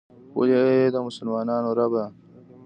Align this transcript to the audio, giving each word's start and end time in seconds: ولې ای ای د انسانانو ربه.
ولې 0.37 0.55
ای 0.67 0.73
ای 0.83 0.89
د 0.93 0.95
انسانانو 1.03 1.69
ربه. 1.79 2.03